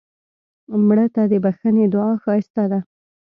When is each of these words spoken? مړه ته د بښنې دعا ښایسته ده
مړه 0.87 1.05
ته 1.15 1.21
د 1.31 1.33
بښنې 1.43 1.85
دعا 1.93 2.13
ښایسته 2.23 2.63
ده 2.71 2.79